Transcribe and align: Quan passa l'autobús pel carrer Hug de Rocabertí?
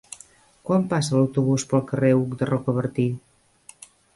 Quan 0.69 0.87
passa 0.93 1.13
l'autobús 1.17 1.67
pel 1.73 1.85
carrer 1.91 2.11
Hug 2.23 2.35
de 2.43 2.49
Rocabertí? 2.53 3.07